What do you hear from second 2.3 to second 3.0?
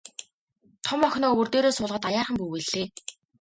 бүүвэйллээ.